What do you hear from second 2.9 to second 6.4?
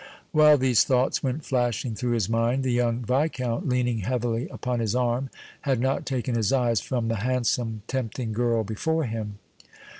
Viscount, leaning heavily upon his arm, had not taken